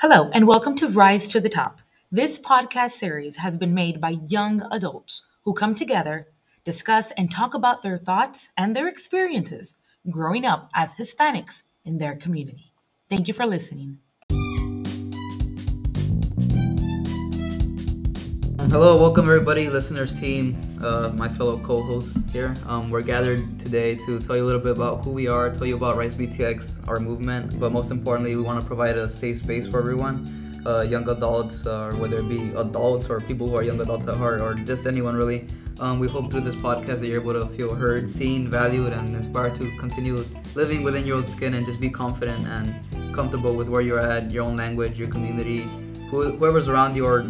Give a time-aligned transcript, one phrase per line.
[0.00, 1.80] Hello, and welcome to Rise to the Top.
[2.10, 6.28] This podcast series has been made by young adults who come together,
[6.64, 9.76] discuss, and talk about their thoughts and their experiences
[10.10, 12.72] growing up as Hispanics in their community.
[13.08, 13.98] Thank you for listening.
[18.70, 20.54] Hello, welcome everybody, listeners team,
[20.84, 22.54] uh, my fellow co-hosts here.
[22.66, 25.66] Um, we're gathered today to tell you a little bit about who we are, tell
[25.66, 29.38] you about Rise BTX, our movement, but most importantly, we want to provide a safe
[29.38, 33.62] space for everyone, uh, young adults, uh, whether it be adults or people who are
[33.62, 35.48] young adults at heart, or just anyone really.
[35.80, 39.16] Um, we hope through this podcast that you're able to feel heard, seen, valued, and
[39.16, 43.70] inspired to continue living within your own skin and just be confident and comfortable with
[43.70, 45.66] where you're at, your own language, your community,
[46.10, 47.22] who, whoever's around you, or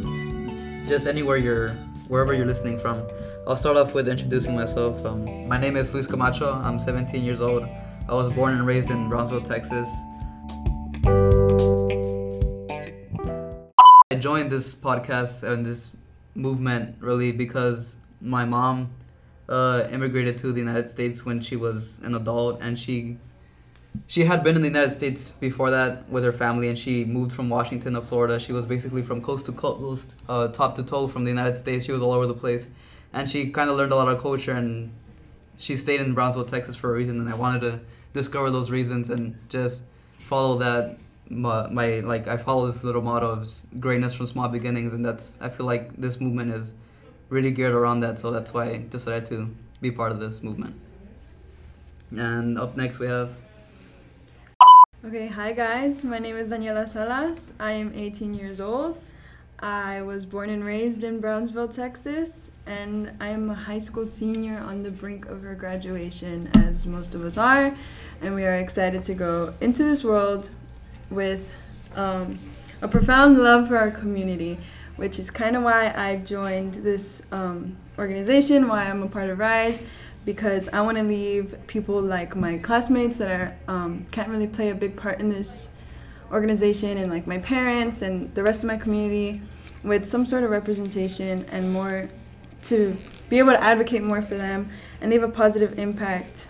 [0.88, 1.68] just anywhere you're,
[2.08, 3.06] wherever you're listening from.
[3.46, 5.04] I'll start off with introducing myself.
[5.04, 6.54] Um, my name is Luis Camacho.
[6.64, 7.64] I'm 17 years old.
[8.08, 9.94] I was born and raised in Brownsville, Texas.
[14.10, 15.94] I joined this podcast and this
[16.34, 18.88] movement really because my mom
[19.48, 23.18] uh, immigrated to the United States when she was an adult, and she
[24.06, 27.32] she had been in the United States before that with her family, and she moved
[27.32, 28.40] from Washington to Florida.
[28.40, 31.84] She was basically from coast to coast, uh, top to toe from the United States.
[31.84, 32.68] She was all over the place,
[33.12, 34.52] and she kind of learned a lot of culture.
[34.52, 34.92] And
[35.58, 37.18] she stayed in Brownsville, Texas, for a reason.
[37.18, 37.80] And I wanted to
[38.14, 39.84] discover those reasons and just
[40.20, 40.98] follow that.
[41.30, 43.46] My, my like I follow this little motto of
[43.78, 46.72] greatness from small beginnings, and that's I feel like this movement is
[47.28, 48.18] really geared around that.
[48.18, 50.80] So that's why I decided to be part of this movement.
[52.16, 53.36] And up next we have
[55.04, 56.02] Okay, hi guys.
[56.02, 57.52] My name is Daniela Salas.
[57.60, 59.00] I am 18 years old.
[59.60, 64.58] I was born and raised in Brownsville, Texas, and I am a high school senior
[64.58, 67.76] on the brink of her graduation, as most of us are.
[68.20, 70.50] And we are excited to go into this world
[71.10, 71.48] with
[71.94, 72.40] um,
[72.82, 74.58] a profound love for our community,
[74.96, 79.38] which is kind of why I joined this um, organization, why I'm a part of
[79.38, 79.80] RISE
[80.28, 84.68] because I want to leave people like my classmates that are um, can't really play
[84.68, 85.70] a big part in this
[86.30, 89.40] organization and like my parents and the rest of my community
[89.82, 92.10] with some sort of representation and more
[92.64, 92.94] to
[93.30, 94.68] be able to advocate more for them
[95.00, 96.48] and leave a positive impact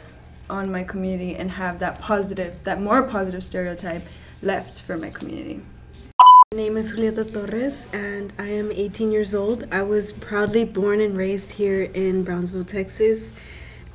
[0.50, 4.02] on my community and have that positive that more positive stereotype
[4.42, 5.62] left for my community.
[6.50, 9.68] My name is Julieta Torres and I am 18 years old.
[9.70, 13.32] I was proudly born and raised here in Brownsville, Texas.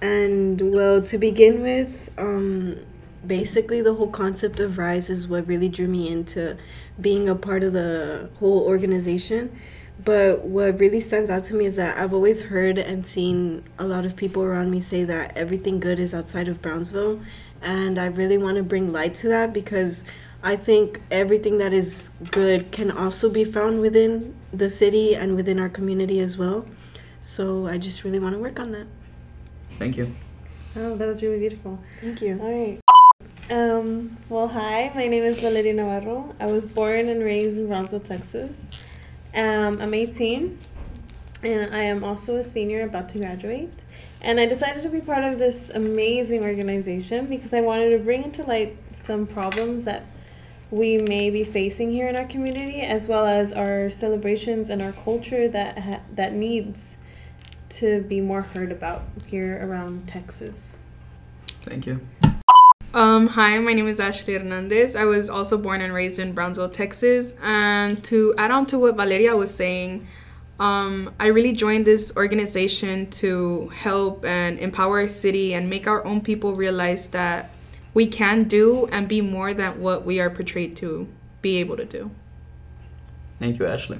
[0.03, 2.78] And well, to begin with, um,
[3.25, 6.58] basically the whole concept of Rise is what really drew me into
[7.00, 9.58] being a part of the whole organization.
[10.03, 13.86] But what really stands out to me is that I've always heard and seen a
[13.86, 17.22] lot of people around me say that everything good is outside of Brownsville.
[17.62, 20.03] And I really want to bring light to that because
[20.44, 25.59] I think everything that is good can also be found within the city and within
[25.59, 26.66] our community as well.
[27.22, 28.88] So I just really want to work on that.
[29.78, 30.13] Thank you.
[30.75, 31.79] Oh, that was really beautiful.
[32.01, 32.39] Thank you.
[32.41, 32.79] All right.
[33.50, 36.34] Um, well, hi, my name is Valeria Navarro.
[36.39, 38.66] I was born and raised in Brownsville, Texas.
[39.35, 40.57] Um, I'm 18,
[41.44, 43.84] and I am also a senior about to graduate.
[44.22, 48.23] And I decided to be part of this amazing organization because I wanted to bring
[48.23, 50.05] into light some problems that
[50.72, 54.94] we may be facing here in our community, as well as our celebrations and our
[54.94, 56.97] culture that ha- that needs
[57.78, 60.79] to be more heard about here around Texas.
[61.63, 62.06] Thank you.
[62.94, 64.95] Um, hi, my name is Ashley Hernandez.
[64.95, 67.34] I was also born and raised in Brownsville, Texas.
[67.41, 70.07] And to add on to what Valeria was saying,
[70.59, 76.05] um, I really joined this organization to help and empower our city and make our
[76.05, 77.50] own people realize that
[77.95, 81.07] we can do and be more than what we are portrayed to
[81.41, 82.11] be able to do.
[83.40, 83.99] Thank you, Ashley.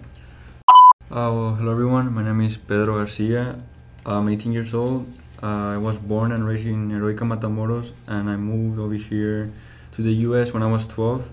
[1.14, 2.12] Uh, well, hello everyone.
[2.12, 3.62] My name is Pedro Garcia.
[4.04, 5.06] I'm 18 years old.
[5.44, 9.52] Uh, I was born and raised in Heroica Matamoros, and I moved over here
[9.92, 10.54] to the U.S.
[10.54, 11.30] when I was 12.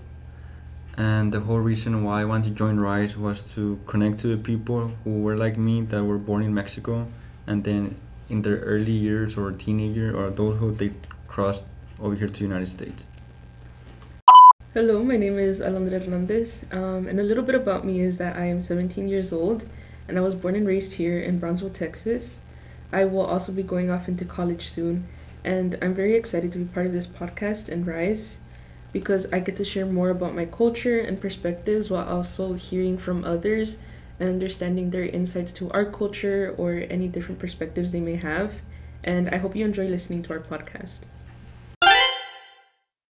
[0.97, 4.37] And the whole reason why I wanted to join Rise was to connect to the
[4.37, 7.07] people who were like me that were born in Mexico,
[7.47, 7.95] and then
[8.29, 10.91] in their early years or teenager or adulthood they
[11.27, 11.65] crossed
[11.99, 13.07] over here to the United States.
[14.73, 18.37] Hello, my name is Alondra Hernandez, um, and a little bit about me is that
[18.37, 19.65] I am 17 years old
[20.07, 22.39] and I was born and raised here in Brownsville, Texas.
[22.89, 25.09] I will also be going off into college soon,
[25.43, 28.37] and I'm very excited to be part of this podcast and Rise.
[28.93, 33.25] because I get to share more about my culture and perspectives while also hearing from
[33.25, 33.77] others
[34.21, 38.61] and understanding their insights to our culture or any different perspectives they may have.
[39.03, 41.01] And I hope you enjoy listening to our podcast.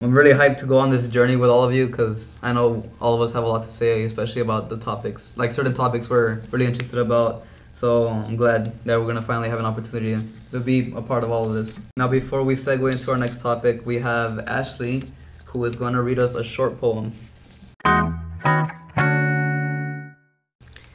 [0.00, 2.88] I'm really hyped to go on this journey with all of you because I know
[3.00, 6.08] all of us have a lot to say, especially about the topics, like certain topics
[6.08, 7.44] we're really interested about.
[7.72, 11.32] So I'm glad that we're gonna finally have an opportunity to be a part of
[11.32, 11.80] all of this.
[11.96, 15.10] Now, before we segue into our next topic, we have Ashley,
[15.46, 17.12] who is going to read us a short poem.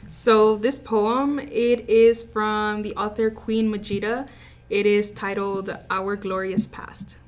[0.08, 4.26] So this poem, it is from the author Queen Majida.
[4.70, 7.18] It is titled Our Glorious Past.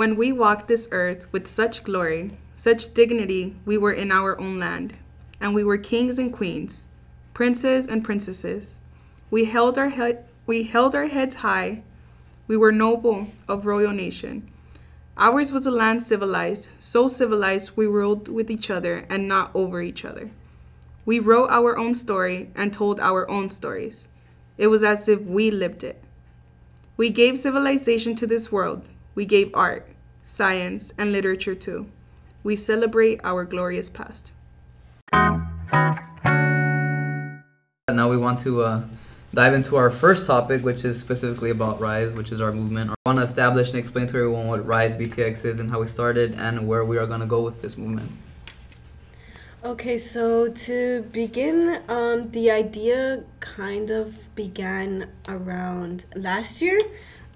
[0.00, 4.58] When we walked this earth with such glory, such dignity, we were in our own
[4.58, 4.94] land,
[5.38, 6.86] and we were kings and queens,
[7.34, 8.76] princes and princesses.
[9.30, 11.82] We held our head we held our heads high.
[12.48, 14.50] We were noble of royal nation.
[15.18, 19.82] Ours was a land civilized, so civilized we ruled with each other and not over
[19.82, 20.30] each other.
[21.04, 24.08] We wrote our own story and told our own stories.
[24.56, 26.02] It was as if we lived it.
[26.96, 28.86] We gave civilization to this world.
[29.14, 29.89] We gave art,
[30.30, 31.90] science, and literature too.
[32.44, 34.30] We celebrate our glorious past.
[37.92, 38.82] Now we want to uh,
[39.34, 42.90] dive into our first topic, which is specifically about Rise, which is our movement.
[42.90, 45.88] I want to establish and explain to everyone what Rise BTX is and how we
[45.88, 48.12] started and where we are going to go with this movement.
[49.62, 56.80] Okay, so to begin, um, the idea kind of began around last year.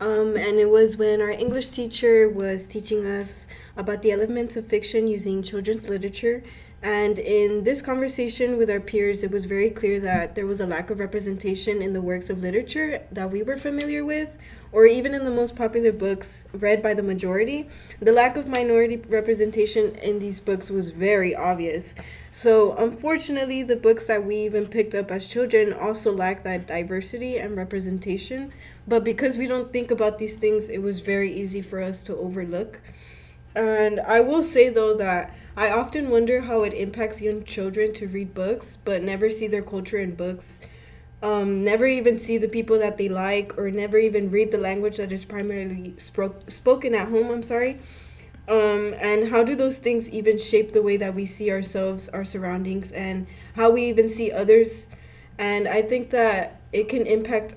[0.05, 4.67] Um, and it was when our English teacher was teaching us about the elements of
[4.67, 6.45] fiction using children's literature.
[6.83, 10.67] And in this conversation with our peers, it was very clear that there was a
[10.67, 14.37] lack of representation in the works of literature that we were familiar with,
[14.73, 17.71] or even in the most popular books read by the majority.
[17.99, 21.95] The lack of minority representation in these books was very obvious.
[22.31, 27.39] So, unfortunately, the books that we even picked up as children also lack that diversity
[27.39, 28.53] and representation.
[28.87, 32.17] But because we don't think about these things, it was very easy for us to
[32.17, 32.81] overlook.
[33.55, 38.09] And I will say, though, that I often wonder how it impacts young children to
[38.09, 40.61] read books, but never see their culture in books.
[41.23, 44.99] Um, never even see the people that they like, or never even read the language
[44.99, 47.31] that is primarily spro- spoken at home.
[47.31, 47.79] I'm sorry.
[48.47, 52.25] Um, and how do those things even shape the way that we see ourselves, our
[52.25, 54.91] surroundings, and how we even see others?
[55.39, 57.55] And I think that it can impact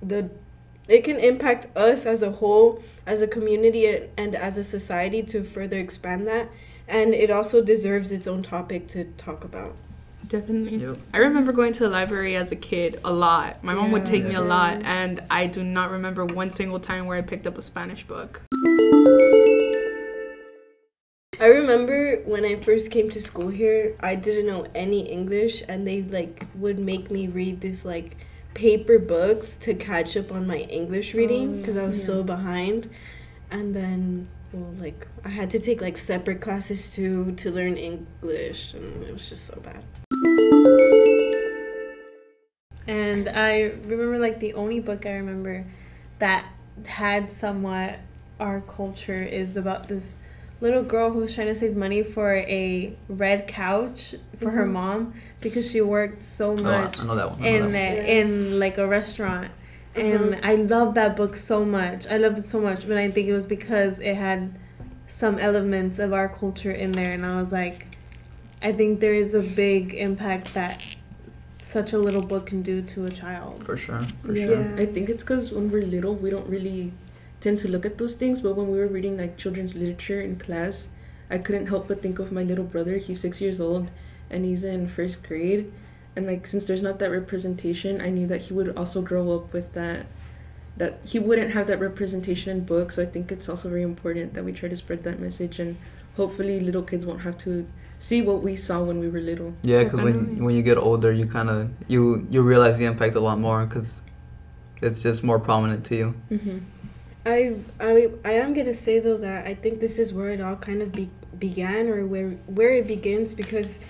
[0.00, 0.30] the
[0.88, 5.44] it can impact us as a whole, as a community, and as a society to
[5.44, 6.48] further expand that.
[6.86, 9.74] And it also deserves its own topic to talk about.
[10.28, 10.78] Definitely.
[10.78, 10.98] Yep.
[11.12, 13.62] I remember going to the library as a kid a lot.
[13.62, 17.06] My mom would take me a lot, and I do not remember one single time
[17.06, 18.42] where I picked up a Spanish book.
[21.40, 25.86] I remember when I first came to school here, I didn't know any English, and
[25.86, 28.16] they like would make me read this like
[28.54, 32.88] paper books to catch up on my English reading oh, because I was so behind.
[33.50, 38.74] And then, well, like I had to take like separate classes too to learn English,
[38.74, 39.82] and it was just so bad.
[42.86, 45.66] And I remember like the only book I remember
[46.18, 46.46] that
[46.84, 47.98] had somewhat
[48.40, 50.16] our culture is about this
[50.64, 54.72] little girl who's trying to save money for a red couch for her mm-hmm.
[54.72, 57.40] mom because she worked so Oh, much I know that one.
[57.40, 58.06] I know in that one.
[58.06, 59.50] in like a restaurant.
[59.94, 60.44] And mm-hmm.
[60.44, 62.06] I love that book so much.
[62.08, 64.58] I loved it so much, but I think it was because it had
[65.06, 67.96] some elements of our culture in there, and I was like,
[68.62, 70.80] I think there is a big impact that
[71.60, 73.62] such a little book can do to a child.
[73.62, 74.02] For sure.
[74.22, 74.78] For yeah, sure.
[74.78, 76.92] I think it's because when we're little, we don't really
[77.44, 78.40] tend to look at those things.
[78.40, 80.88] But when we were reading like children's literature in class,
[81.30, 82.96] I couldn't help but think of my little brother.
[82.96, 83.90] He's six years old,
[84.30, 85.72] and he's in first grade.
[86.16, 89.52] And like since there's not that representation, I knew that he would also grow up
[89.52, 90.06] with that.
[90.76, 92.96] That he wouldn't have that representation in books.
[92.96, 95.76] So I think it's also very important that we try to spread that message, and
[96.16, 97.66] hopefully little kids won't have to
[97.98, 99.52] see what we saw when we were little.
[99.62, 103.14] Yeah, because when when you get older, you kind of you you realize the impact
[103.14, 104.02] a lot more because
[104.82, 106.14] it's just more prominent to you.
[106.30, 106.58] Mm-hmm.
[107.26, 110.56] I I I am gonna say though that I think this is where it all
[110.56, 113.80] kind of be, began or where where it begins because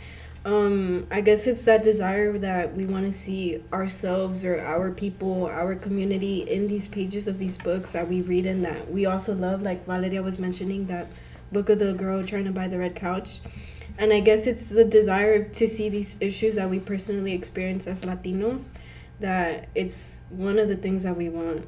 [0.44, 5.46] um I guess it's that desire that we want to see ourselves or our people,
[5.46, 9.34] our community in these pages of these books that we read and that we also
[9.34, 11.08] love like Valeria was mentioning that
[11.50, 13.40] book of the girl trying to buy the red couch.
[13.98, 18.04] And I guess it's the desire to see these issues that we personally experience as
[18.04, 18.72] Latinos
[19.20, 21.64] that it's one of the things that we want.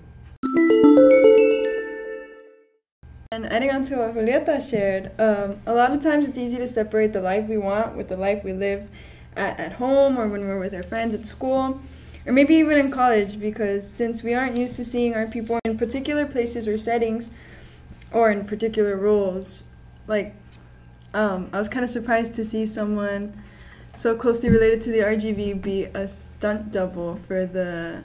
[3.36, 6.66] And adding on to what Julieta shared, um, a lot of times it's easy to
[6.66, 8.88] separate the life we want with the life we live
[9.36, 11.78] at, at home or when we're with our friends at school
[12.24, 15.76] or maybe even in college because since we aren't used to seeing our people in
[15.76, 17.28] particular places or settings
[18.10, 19.64] or in particular roles,
[20.06, 20.34] like
[21.12, 23.38] um, I was kind of surprised to see someone
[23.94, 28.02] so closely related to the RGV be a stunt double for the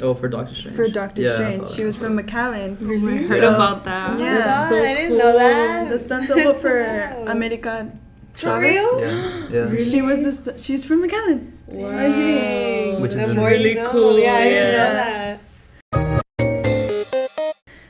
[0.00, 0.76] Oh, for Doctor Strange.
[0.76, 1.70] for Doctor Yeah, Strange.
[1.70, 2.26] She was from that.
[2.26, 2.76] McAllen.
[2.82, 3.26] Oh really?
[3.26, 4.18] Heard So- about that.
[4.18, 4.38] Yeah.
[4.38, 5.88] That's so I didn't know that.
[5.90, 7.28] The stunt double for cool.
[7.28, 7.92] America
[8.34, 8.72] For Chavez.
[8.74, 9.00] real?
[9.00, 9.76] Yeah, yeah.
[9.78, 11.50] She was the st- she's from McAllen.
[11.66, 11.90] Wow.
[11.90, 13.00] Dang.
[13.00, 13.90] Which is the really know.
[13.90, 14.18] cool.
[14.18, 14.82] Yeah, I didn't Yeah.
[14.82, 15.40] know that.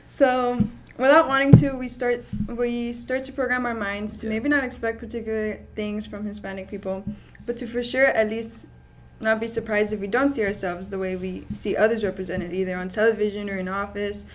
[0.09, 0.57] So,
[0.97, 4.33] without wanting to, we start we start to program our minds to Yeah.
[4.33, 7.03] maybe not expect particular things from Hispanic people,
[7.45, 8.67] but to for sure at least
[9.19, 12.77] not be surprised if we don't see ourselves the way we see others represented, either
[12.77, 14.25] on television or in office,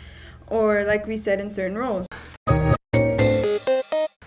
[0.46, 2.06] or like we said in certain roles.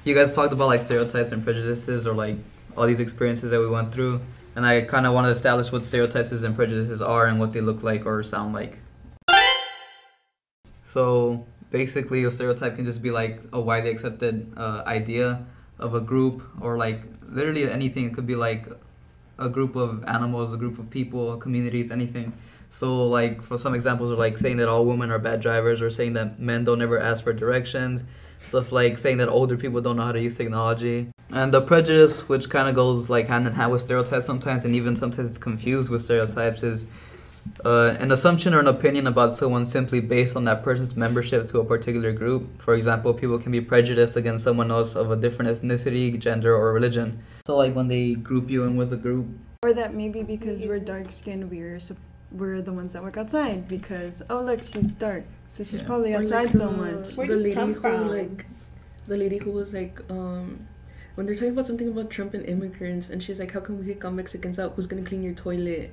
[0.05, 2.37] You guys talked about like stereotypes and prejudices or like
[2.75, 4.21] all these experiences that we went through,
[4.55, 7.61] and I kind of want to establish what stereotypes and prejudices are and what they
[7.61, 8.79] look like or sound like.
[10.83, 15.45] So basically, a stereotype can just be like a widely accepted uh, idea
[15.79, 18.05] of a group or like literally anything.
[18.05, 18.67] It could be like
[19.39, 22.33] a group of animals, a group of people, communities, anything.
[22.69, 25.89] So like for some examples are like saying that all women are bad drivers or
[25.89, 28.03] saying that men don't ever ask for directions
[28.43, 32.27] stuff like saying that older people don't know how to use technology and the prejudice
[32.27, 35.37] which kind of goes like hand in hand with stereotypes sometimes and even sometimes it's
[35.37, 36.87] confused with stereotypes is
[37.65, 41.59] uh, an assumption or an opinion about someone simply based on that person's membership to
[41.59, 42.59] a particular group.
[42.59, 46.73] For example people can be prejudiced against someone else of a different ethnicity gender or
[46.73, 47.23] religion.
[47.45, 49.27] So like when they group you in with a group.
[49.63, 51.97] Or that maybe because we're dark skinned, we're sup-
[52.31, 55.87] we're the ones that work outside because oh look she's dark, so she's Yeah.
[55.87, 57.13] probably outside like, so uh, much.
[57.15, 58.45] Where the lady come who like
[59.07, 60.67] the lady who was like um
[61.15, 63.85] when they're talking about something about Trump and immigrants and she's like how come we
[63.85, 64.73] kick all Mexicans out?
[64.75, 65.91] Who's gonna clean your toilet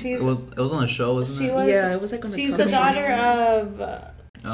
[0.00, 2.12] She's it was it was on a show wasn't She it was- yeah it was
[2.12, 4.00] like on a she's top the of- daughter of uh,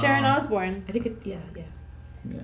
[0.00, 0.28] Sharon Oh.
[0.36, 0.84] Osbourne.
[0.88, 1.16] I think it.
[1.24, 1.62] Yeah, yeah.
[2.28, 2.40] yeah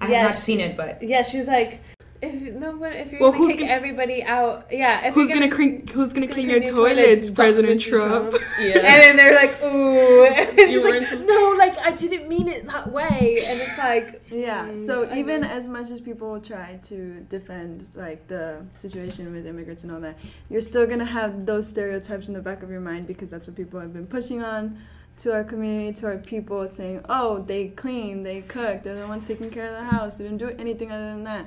[0.00, 1.80] I Yeah, have not she- seen it, but Yeah, she was like,
[2.22, 5.38] if no, but if you're Well, gonna kick gonna- everybody out, yeah, if Who's you're
[5.38, 5.86] gonna clean?
[5.86, 7.34] Who's gonna who's clean gonna your clean toilets, Mr.
[7.34, 8.32] President Trump?
[8.60, 12.28] yeah And then they're like, ooh, and You she's like, weren't- no, like I didn't
[12.28, 15.48] mean it that way, and it's like, Yeah, Mm, so I even know.
[15.48, 20.16] as much as people try to defend like the situation with immigrants and all that,
[20.48, 23.56] you're still gonna have those stereotypes in the back of your mind because that's what
[23.56, 24.78] people have been pushing on
[25.18, 29.26] to our community, to our people, saying, "Oh, they clean, they cook, they're the ones
[29.28, 30.16] taking care of the house.
[30.16, 31.46] They didn't do anything other than that."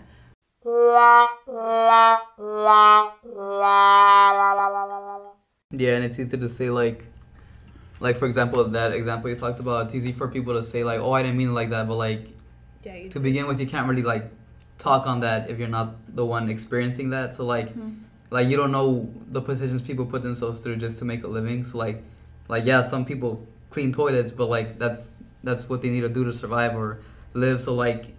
[5.76, 7.06] Yeah, and it's easy to say like,
[8.00, 9.86] like for example, that example you talked about.
[9.86, 11.96] It's easy for people to say like, "Oh, I didn't mean it like that," but
[11.96, 12.28] like
[13.04, 14.30] yeah, to begin with, you can't really like
[14.78, 17.34] talk on that if you're not the one experiencing that.
[17.34, 17.96] So like, Mhm.
[18.30, 21.64] like you don't know the positions people put themselves through just to make a living.
[21.64, 22.04] So like,
[22.48, 26.24] like yeah, some people clean toilets, but like that's that's what they need to do
[26.24, 27.00] to survive or
[27.34, 27.60] live.
[27.60, 28.14] So like,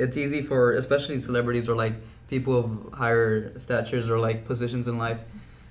[0.00, 1.94] it's easy for especially celebrities or like
[2.28, 5.22] people of higher statures or like positions in life.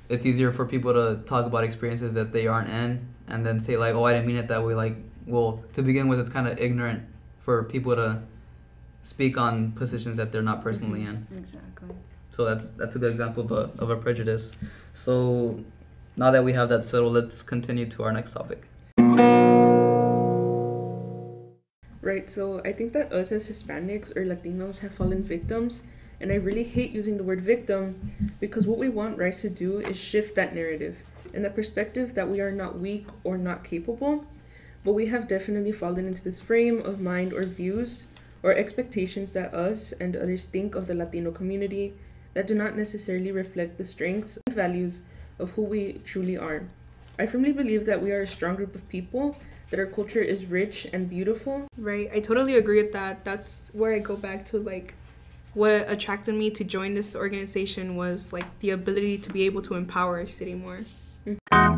[0.08, 3.76] It's easier for people to talk about experiences that they aren't in and then say
[3.78, 4.76] like, oh, I didn't mean it that way.
[4.76, 4.96] Like,
[5.26, 7.04] well, to begin with, it's kind of ignorant
[7.40, 8.22] for people to
[9.04, 11.18] speak on positions that they're not personally in.
[11.18, 11.38] Mm-hmm.
[11.40, 11.96] Exactly.
[12.30, 14.54] So that's that's a good example of a of a prejudice.
[14.94, 15.64] So
[16.16, 18.68] now that we have that settled, let's continue to our next topic.
[22.02, 25.82] Right, so I think that us as Hispanics or Latinos have fallen victims,
[26.22, 29.80] and I really hate using the word victim because what we want Rise to do
[29.80, 31.04] is shift that narrative
[31.34, 34.26] and the perspective that we are not weak or not capable,
[34.86, 38.06] but we have definitely fallen into this frame of mind or views
[38.44, 41.94] or expectations that us and others think of the Latino community
[42.34, 45.02] that do not necessarily reflect the strengths and values
[45.38, 46.64] of who we truly are.
[47.18, 49.36] I firmly believe that we are a strong group of people
[49.70, 51.68] that our culture is rich and beautiful.
[51.78, 52.10] Right.
[52.14, 53.24] I totally agree with that.
[53.24, 54.96] That's where I go back to like
[55.54, 59.76] what attracted me to join this organization was like the ability to be able to
[59.76, 60.82] empower our city more.
[61.26, 61.76] Mm-hmm.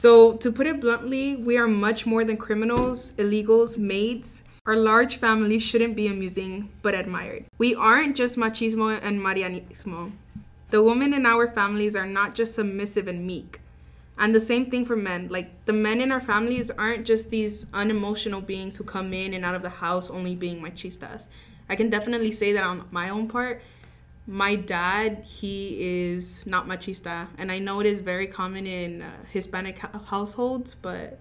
[0.00, 4.42] So, to put it bluntly, we are much more than criminals, illegals, maids.
[4.64, 7.44] Our large family shouldn't be amusing, but admired.
[7.58, 10.12] We aren't just machismo and marianismo.
[10.70, 13.60] The women in our families are not just submissive and meek.
[14.18, 15.28] And the same thing for men.
[15.30, 19.44] Like, the men in our families aren't just these unemotional beings who come in and
[19.44, 21.26] out of the house only being machistas.
[21.68, 23.60] I can definitely say that on my own part.
[24.28, 29.10] my dad, he is not machista, and I know it is very common in uh,
[29.30, 31.18] Hispanic hou- households, but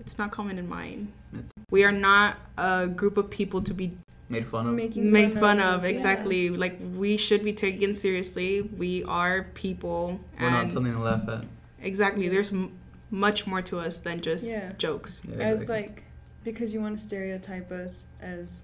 [0.00, 1.12] it's not common in mine.
[1.32, 3.92] It's- we are not a group of people to be
[4.28, 4.74] Made fun of.
[4.74, 5.84] Making made fun of.
[5.84, 5.88] yeah.
[5.90, 8.62] Exactly, like we should be taken seriously.
[8.62, 11.44] We are people, We're not something to laugh at.
[11.82, 12.72] Exactly, there's m-
[13.10, 14.72] much more to us than just Yeah.
[14.78, 15.22] jokes.
[15.28, 16.04] Yeah, as like
[16.44, 18.62] because you want to stereotype us as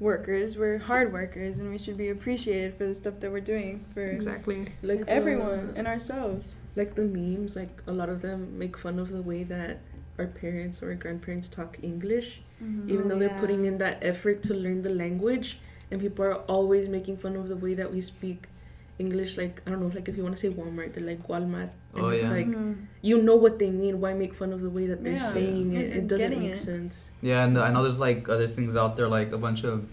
[0.00, 3.84] workers we're hard workers and we should be appreciated for the stuff that we're doing
[3.94, 4.66] for Exactly.
[4.82, 8.76] Like the- uh, everyone and ourselves like the memes, like a lot of them make
[8.76, 9.78] fun of the way that
[10.18, 12.88] our parents or our grandparents talk English, mm-hmm.
[12.90, 15.60] even Oh, though they're putting in that effort to learn the language.
[15.90, 18.48] And people are always making fun of the way that we speak
[18.98, 19.36] English.
[19.36, 22.02] Like I don't know, like if you want to say Walmart, they're like Walmart, and
[22.04, 22.30] Oh, it's yeah.
[22.30, 22.76] like Mhm.
[23.02, 24.00] you know what they mean.
[24.00, 25.18] Why make fun of the way that they're Yeah.
[25.36, 25.96] saying Like it?
[25.96, 26.56] It doesn't make it.
[26.56, 27.10] sense.
[27.22, 29.84] Yeah, and I know there's like other things out there, like a bunch of,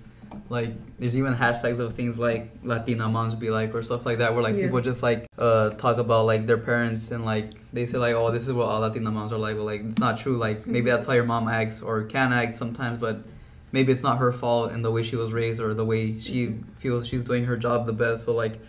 [0.49, 4.33] like there's even hashtags of things like Latina moms be like or stuff like that,
[4.33, 4.65] where like Yeah.
[4.65, 8.29] people just like uh talk about like their parents and like they say like oh
[8.31, 10.37] this is what all Latina moms are like, but like it's not true.
[10.37, 13.23] Like maybe that's how your mom acts or can act sometimes, but
[13.71, 16.55] maybe it's not her fault in the way she was raised or the way she
[16.75, 18.25] feels she's doing her job the best.
[18.25, 18.59] So like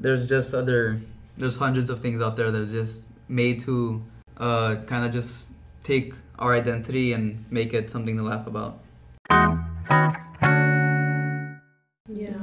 [0.00, 1.00] there's just other
[1.36, 4.02] there's hundreds of things out there that are just made to
[4.38, 5.48] uh kind of just
[5.82, 8.78] take our identity and make it something to laugh about.
[12.08, 12.34] Yeah.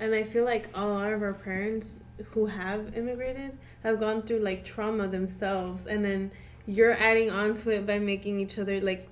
[0.00, 2.02] And I feel like a lot of our parents
[2.32, 6.30] who have immigrated have gone through like trauma themselves and then
[6.66, 9.08] you're adding on to it by making each other like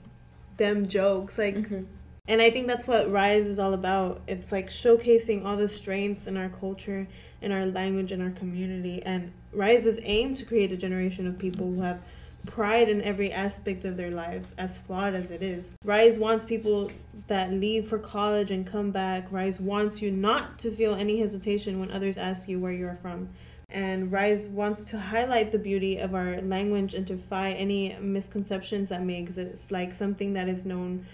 [0.58, 1.86] them jokes like Mhm.
[2.28, 4.20] and I think that's what Rise is all about.
[4.26, 7.06] It's like showcasing all the strengths in our culture,
[7.40, 9.02] in our language, in our community.
[9.04, 12.00] And Rise's aim to create a generation of people who have
[12.46, 15.72] pride in every aspect of their life, as flawed as it is.
[15.84, 16.90] Rise wants people
[17.26, 19.26] that leave for college and come back.
[19.30, 22.96] Rise wants you not to feel any hesitation when others ask you where you are
[22.96, 23.30] from.
[23.68, 29.02] And Rise wants to highlight the beauty of our language and defy any misconceptions that
[29.02, 31.04] may exist, like something that is known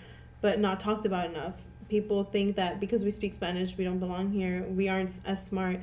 [0.42, 1.62] but not talked about enough.
[1.88, 5.78] People think that because we speak Spanish, we don't belong here, we aren't as smart,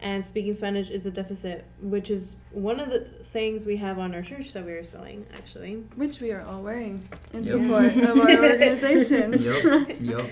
[0.00, 4.14] and speaking Spanish is a deficit, which is one of the things we have on
[4.14, 5.74] our church that we are selling, actually.
[5.96, 7.52] which we are all wearing in Yep.
[7.52, 10.26] support of our organization Yup, yup.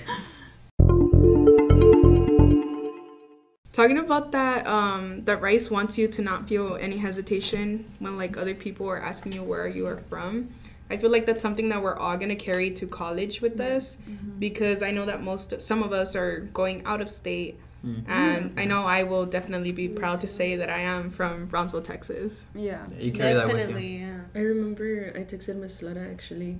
[3.72, 8.36] Talking about that, um, that Rise wants you to not feel any hesitation when like
[8.36, 10.50] other people are asking you where you are from.
[10.88, 13.96] I feel like that's something that we're all gonna carry to college with us
[14.38, 18.08] because I know that most some of us are going out of state, Mm.
[18.08, 21.82] and I know I will definitely be proud to say that I am from Brownsville,
[21.82, 22.46] Texas.
[22.54, 23.62] yeah You carry that with you.
[23.62, 24.20] Definitely, yeah.
[24.34, 26.58] I remember I texted Miss Lara actually,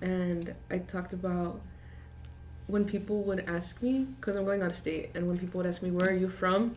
[0.00, 1.60] and I talked about
[2.66, 5.66] when people would ask me, because I'm going out of state, and when people would
[5.66, 6.74] ask me, where are you from?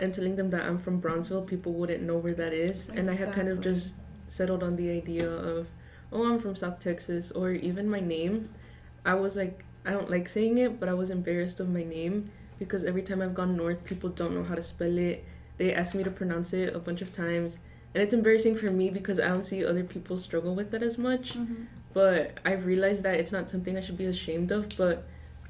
[0.00, 2.88] And telling them that I'm from Brownsville, people wouldn't know where that is.
[2.88, 3.94] And I had kind of just
[4.28, 5.66] settled on the idea of,
[6.12, 8.48] oh, I'm from South Texas, or even my name.
[9.04, 12.30] I was like, I don't like saying it, but I was embarrassed of my name
[12.58, 15.24] because every time I've gone north, people don't know how to spell it.
[15.56, 17.58] They ask me to pronounce it a bunch of times.
[17.94, 20.98] And it's embarrassing for me because I don't see other people struggle with that as
[20.98, 21.34] much.
[21.34, 21.64] Mm-hmm.
[21.94, 25.04] But I've realized that it's not something I should be ashamed of, but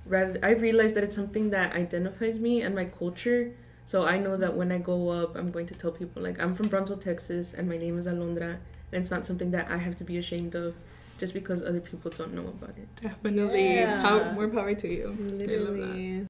[0.07, 3.53] rather I've realized that it's something that identifies me and my culture.
[3.87, 6.55] So I know that when I go up, I'm going to tell people like I'm
[6.55, 8.57] from Brownsville, Texas, and my name is Alondra,
[8.93, 10.75] and it's not something that I have to be ashamed of,
[11.19, 12.89] just because other people don't know about it.
[13.03, 14.03] Definitely, Yeah.
[14.03, 15.17] pow- more power to you.
[15.19, 16.27] Literally.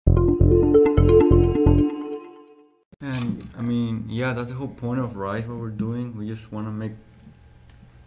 [3.01, 5.47] And I mean, yeah, that's the whole point of Rise.
[5.47, 6.93] What we're doing, we just want to make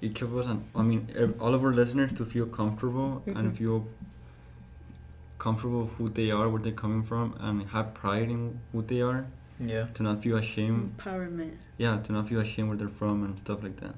[0.02, 1.08] each of us, and I mean,
[1.40, 3.56] all of our listeners, to feel comfortable and Mhm.
[3.58, 3.88] feel
[5.38, 9.28] comfortable who they are, where they're coming from, and have pride in who they are.
[9.60, 9.86] Yeah.
[9.94, 13.62] To not feel ashamed empowerment yeah to not feel ashamed where they're from and stuff
[13.62, 13.94] like that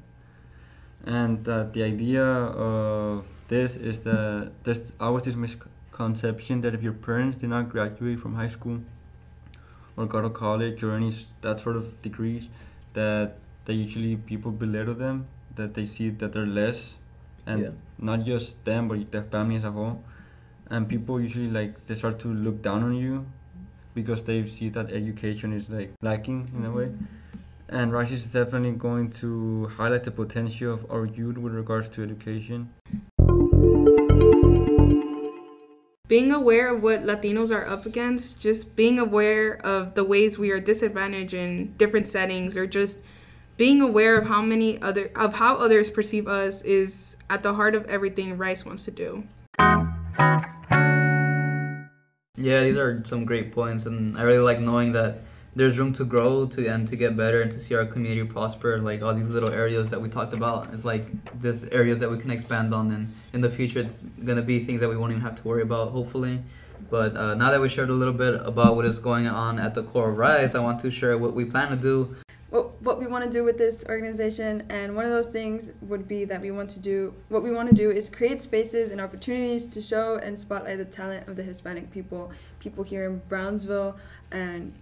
[1.05, 6.91] and that the idea of this is that there's always this misconception that if your
[6.91, 8.79] parents did not graduate from high school
[9.97, 12.49] or go to college or any that sort of degrees
[12.93, 16.95] that they usually people belittle them that they see that they're less
[17.45, 17.71] and Yeah.
[18.09, 20.03] not just them but their family as a whole
[20.69, 23.25] and people usually like they start to look down on you
[23.93, 27.05] because they see that education is like lacking in a way mm-hmm.
[27.69, 32.03] and Rise is definitely going to highlight the potential of our youth with regards to
[32.03, 32.69] education.
[36.13, 40.51] Being aware of what Latinos are up against, just being aware of the ways we
[40.51, 42.99] are disadvantaged in different settings, or just
[43.57, 47.73] being aware of how many other of how others perceive us is at the heart
[47.73, 49.23] of everything Rise wants to do.
[52.37, 55.21] Yeah, these are some great points, and I really like knowing that
[55.55, 58.79] there's room to grow to and to get better and to see our community prosper.
[58.79, 61.05] Like all these little areas that we talked about, it's like
[61.39, 64.81] just areas that we can expand on, and in the future, it's gonna be things
[64.81, 66.41] that we won't even have to worry about, hopefully.
[66.89, 69.73] But uh, now that we shared a little bit about what is going on at
[69.73, 72.15] the core of Rise, I want to share what we plan to do
[72.53, 76.07] what, what we want to do with this organization and one of those things would
[76.07, 79.01] be that we want to do what we want to do is create spaces and
[79.01, 83.97] opportunities to show and spotlight the talent of the hispanic people people here in brownsville
[84.33, 84.73] and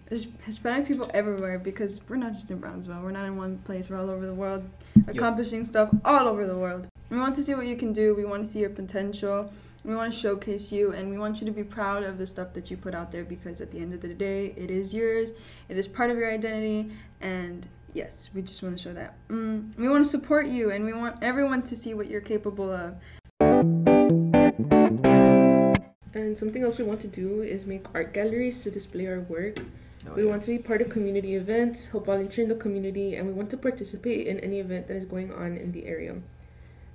[0.45, 3.01] hispanic people everywhere because we're not just in brownsville.
[3.01, 3.89] We're not in one place.
[3.89, 4.67] We're all over the world
[5.07, 5.67] accomplishing yep.
[5.67, 6.87] stuff all over the world.
[7.09, 8.15] We want to see what you can do.
[8.15, 9.51] We want to see your potential.
[9.83, 12.53] We want to showcase you and we want you to be proud of the stuff
[12.53, 15.31] that you put out there because at the end of the day it is yours.
[15.67, 16.91] It is part of your identity.
[17.19, 19.15] And yes we just want to show that.
[19.27, 22.71] Mm, we want to support you and we want everyone to see what you're capable
[22.71, 22.95] of
[26.31, 29.59] and something else we want to do is make art galleries to display our work
[30.07, 30.29] oh, we yeah.
[30.29, 33.49] want to be part of community events help volunteer in the community and we want
[33.49, 36.15] to participate in any event that is going on in the area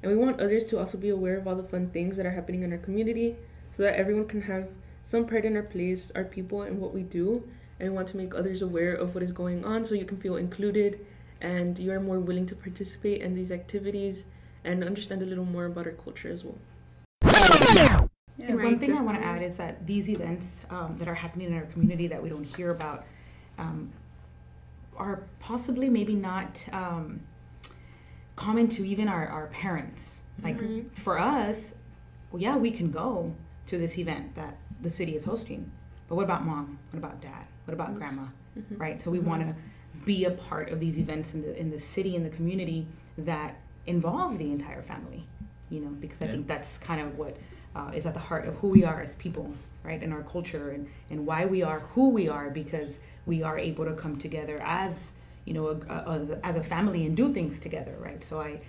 [0.02, 2.30] and we want others to also be aware of all the fun things that are
[2.30, 3.36] happening in our community
[3.72, 4.68] so that everyone can have
[5.02, 7.48] some pride in our place, our people, and what we do.
[7.78, 10.18] And we want to make others aware of what is going on so you can
[10.18, 11.04] feel included
[11.40, 14.24] and you are more willing to participate in these activities
[14.64, 16.58] and understand a little more about our culture as well.
[18.66, 21.48] Yeah, one thing I want to add is that these events um, that are happening
[21.48, 23.04] in our community that we don't hear about
[23.58, 23.92] um,
[24.96, 27.20] are possibly maybe not um,
[28.34, 30.20] common to even our, our parents.
[30.42, 30.88] Like mm-hmm.
[30.94, 31.74] for us,
[32.30, 33.34] well, yeah, we can go
[33.66, 35.70] to this event that the city is hosting.
[36.08, 36.78] But what about mom?
[36.90, 37.46] What about dad?
[37.64, 37.98] What about mm-hmm.
[37.98, 38.22] grandma?
[38.58, 38.76] Mm-hmm.
[38.76, 39.02] Right?
[39.02, 39.28] So we mm-hmm.
[39.28, 39.54] want to
[40.04, 42.86] be a part of these events in the in the city in the community
[43.18, 45.26] that involve the entire family.
[45.70, 47.36] You know, because I think that's kind of what
[47.76, 49.52] uh, is at the heart of who we are as people,
[49.84, 50.02] right?
[50.02, 53.84] In our culture and, and why we are who we are because we are able
[53.84, 55.12] to come together as
[55.46, 58.22] you know, a, a, as a family and do things together, right?
[58.22, 58.60] So I,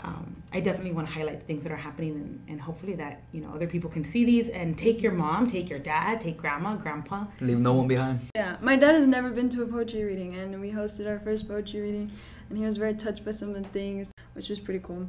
[0.00, 3.22] um, I definitely want to highlight the things that are happening and, and, hopefully that,
[3.32, 6.36] you know, other people can see these and take your mom, take your dad, take
[6.36, 7.24] grandma, grandpa.
[7.40, 8.20] Leave no one behind.
[8.34, 11.48] Yeah, my dad has never been to a poetry reading and we hosted our first
[11.48, 12.12] poetry reading
[12.50, 15.08] and he was very touched by some of the things, which was pretty cool.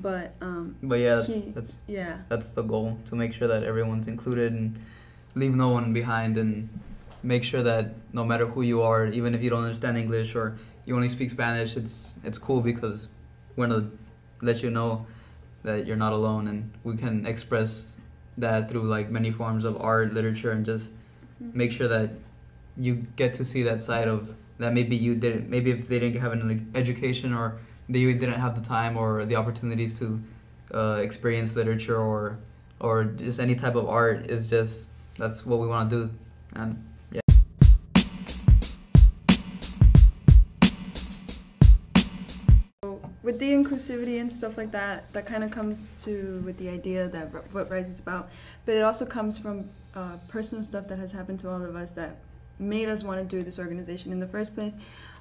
[0.00, 3.62] But, um, but yeah, that's, he, that's, yeah, that's the goal to make sure that
[3.64, 4.78] everyone's included and
[5.34, 6.68] leave no one behind and
[7.22, 10.56] make sure that no matter who you are, even if you don't understand English or
[10.86, 13.08] you only speak Spanish, it's it's cool because
[13.56, 13.90] we're gonna
[14.40, 15.06] let you know
[15.64, 17.98] that you're not alone, and we can express
[18.38, 20.92] that through like many forms of art, literature, and just
[21.40, 22.10] make sure that
[22.76, 26.20] you get to see that side of that maybe you didn't maybe if they didn't
[26.20, 27.58] have an education or
[27.88, 30.20] they didn't have the time or the opportunities to
[30.74, 32.38] uh, experience literature or
[32.80, 36.12] or just any type of art is just that's what we want to do
[36.54, 37.20] and yeah
[43.28, 47.08] with the inclusivity and stuff like that, that kind of comes to with the idea
[47.08, 48.30] that what Rise is about.
[48.64, 51.92] But it also comes from uh, personal stuff that has happened to all of us
[51.92, 52.16] that
[52.58, 54.76] made us want to do this organization in the first place.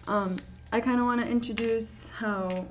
[0.08, 0.38] Um,
[0.72, 2.68] I kind of want to introduce how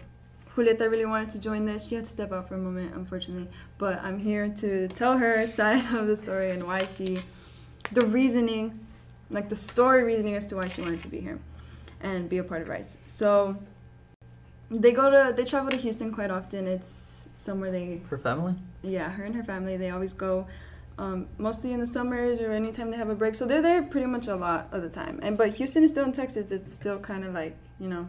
[0.55, 1.89] Julieta really wanted to join this.
[1.89, 3.49] She had to step out for a moment, unfortunately.
[3.79, 7.21] But I'm here to tell her side of the story and why she,
[7.93, 8.87] the reasoning,
[9.31, 11.39] like the story reasoning as to why she wanted to be here
[12.01, 12.99] and be a part of Rise.
[13.07, 13.57] So
[14.71, 16.67] they go to they travel to Houston quite often.
[16.67, 18.57] It's somewhere they her family.
[18.83, 19.77] Yeah, her and her family.
[19.77, 20.47] They always go,
[20.99, 23.35] um, mostly in the summers or anytime they have a break.
[23.35, 25.21] So they're there pretty much a lot of the time.
[25.23, 26.53] And but Houston is still in Texas.
[26.53, 28.09] It's still kind of like you know.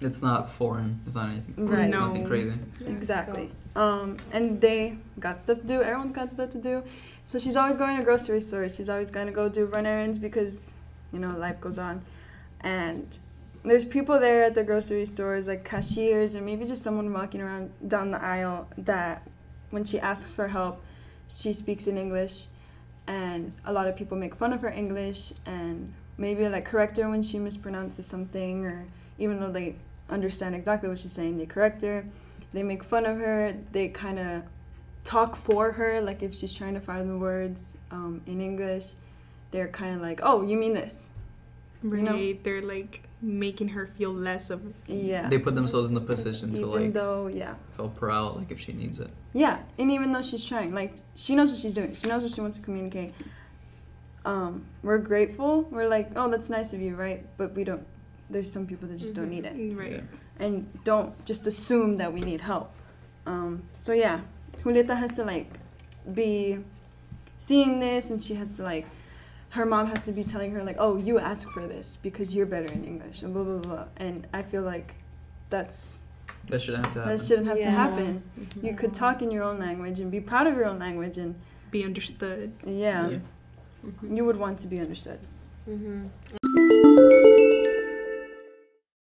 [0.00, 1.00] It's not foreign.
[1.06, 1.66] It's not anything.
[1.66, 1.86] Right.
[1.86, 2.06] It's no.
[2.06, 2.58] nothing crazy.
[2.86, 3.50] Exactly.
[3.76, 5.82] Um, and they got stuff to do.
[5.82, 6.82] Everyone's got stuff to do.
[7.24, 8.76] So she's always going to grocery stores.
[8.76, 10.74] She's always going to go do run errands because,
[11.12, 12.02] you know, life goes on.
[12.60, 13.18] And
[13.64, 17.72] there's people there at the grocery stores, like cashiers or maybe just someone walking around
[17.88, 19.26] down the aisle that
[19.70, 20.82] when she asks for help,
[21.28, 22.46] she speaks in English
[23.06, 27.08] and a lot of people make fun of her English and maybe like correct her
[27.08, 28.86] when she mispronounces something or
[29.18, 29.76] even though they
[30.08, 32.04] understand exactly what she's saying, they correct her.
[32.52, 33.54] They make fun of her.
[33.72, 34.42] They kind of
[35.02, 38.92] talk for her, like if she's trying to find the words um, in English,
[39.50, 41.10] they're kind of like, "Oh, you mean this?"
[41.82, 41.98] Right.
[41.98, 42.38] You know?
[42.42, 45.28] They're like making her feel less of yeah.
[45.28, 47.54] They put themselves in the position even to like though yeah.
[47.76, 49.10] help her out like if she needs it.
[49.32, 51.94] Yeah and even though she's trying like she knows what she's doing.
[51.94, 53.14] She knows what she wants to communicate.
[54.26, 55.62] Um we're grateful.
[55.62, 57.24] We're like oh that's nice of you right?
[57.38, 57.86] But we don't
[58.28, 59.22] there's some people that just mm-hmm.
[59.22, 59.76] don't need it.
[59.76, 59.92] Right.
[59.92, 60.44] Yeah.
[60.44, 62.72] and don't just assume that we need help.
[63.26, 64.20] Um so yeah.
[64.62, 65.50] Julieta has to like
[66.12, 66.58] be
[67.38, 68.86] seeing this and she has to like
[69.54, 72.46] her mom has to be telling her like, "Oh, you ask for this because you're
[72.54, 73.86] better in English," and blah blah blah.
[73.96, 74.96] And I feel like
[75.48, 75.98] that's
[76.48, 77.16] That shouldn't have to happen.
[77.16, 77.70] that shouldn't have to Yeah.
[77.70, 78.22] happen.
[78.38, 78.66] Mm-hmm.
[78.66, 81.34] You could talk in your own language and be proud of your own language, and
[81.70, 82.52] Be understood.
[82.66, 83.18] yeah, Yeah.
[83.86, 84.16] Mm-hmm.
[84.16, 85.20] you would want to be understood.
[85.68, 86.00] Mm-hmm.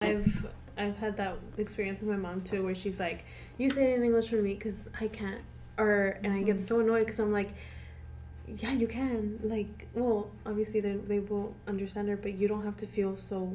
[0.02, 3.24] I've I've had that experience with my mom too, where she's like,
[3.56, 5.40] "You say it in English for me because I can't,"
[5.78, 6.64] or and I get mm-hmm.
[6.64, 7.50] so annoyed because I'm like,
[8.58, 12.76] "Yeah, you can." Like, well, obviously they they will understand her, but you don't have
[12.78, 13.54] to feel so,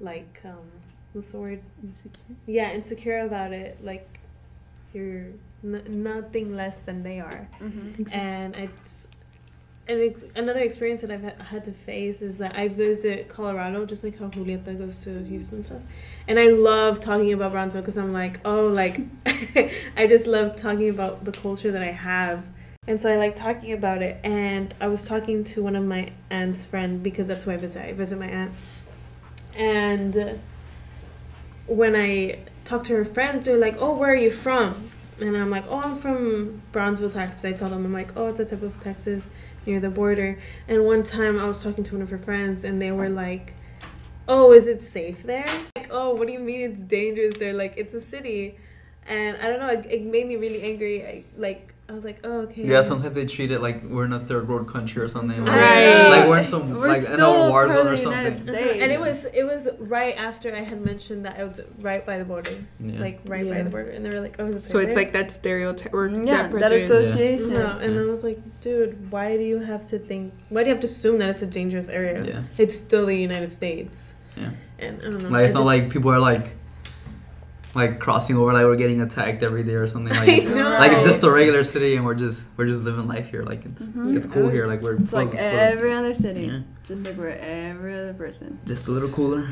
[0.00, 0.58] like, um,
[1.12, 1.60] what's the word?
[1.82, 2.36] Insecure.
[2.46, 3.78] Yeah, insecure about it.
[3.84, 4.20] Like,
[4.92, 5.26] you're
[5.64, 8.04] n- nothing less than they are Mm-hmm.
[8.12, 9.06] and it's
[9.88, 13.84] and it's another experience that I've ha- had to face is that I visit Colorado
[13.84, 15.82] just like how Julieta goes to Houston and stuff,
[16.28, 19.00] and I love talking about Brownsville because I'm like, oh, like
[19.96, 22.44] I just love talking about the culture that I have,
[22.86, 24.18] and so I like talking about it.
[24.24, 27.84] And I was talking to one of my aunt's friend because that's who I visit.
[27.84, 28.52] I visit my aunt,
[29.54, 30.40] and
[31.66, 34.88] when I talk to her friends, they're like, oh, where are you from?
[35.20, 37.44] And I'm like, oh, I'm from Brownsville, Texas.
[37.44, 39.26] I tell them, I'm like, oh, it's a type of Texas
[39.66, 40.38] near the border.
[40.66, 43.54] And one time I was talking to one of her friends, and they were like,
[44.26, 45.46] oh, is it safe there?
[45.76, 47.52] Like, oh, what do you mean it's dangerous there?
[47.52, 48.56] Like, it's a city.
[49.06, 51.06] And I don't know, it, it made me really angry.
[51.06, 52.62] I, like, I was like, oh, okay.
[52.64, 55.44] Yeah, sometimes they treat it like we're in a third world country or something.
[55.44, 56.08] Like, Right.
[56.08, 58.48] like we're in some We're like in a war zone or something.
[58.82, 62.16] And it was it was right after I had mentioned that it was right by
[62.16, 62.98] the border, Yeah.
[62.98, 65.12] like right by the border, and they were like, "Oh, is it So it's like
[65.12, 66.88] that stereotype or yeah, that that prejudice.
[66.90, 67.52] association.
[67.52, 70.32] No, and I was like, dude, why do you have to think?
[70.48, 72.24] Why do you have to assume that it's a dangerous area?
[72.24, 72.42] yeah.
[72.58, 74.08] It's still the United States.
[74.38, 74.48] Yeah.
[74.78, 75.28] And I don't know.
[75.28, 76.46] Like it's I not just- like people are like
[77.74, 80.12] like crossing over like we're getting attacked every day or something.
[80.14, 80.70] Like it's, know.
[80.70, 83.42] like it's just a regular city and we're just we're just living life here.
[83.42, 84.16] Like it's Mhm.
[84.16, 84.66] it's cool here.
[84.66, 88.12] Like we're It's like full- full- every other city, yeah, just like we're every other
[88.14, 88.58] person.
[88.66, 89.48] just a little cooler.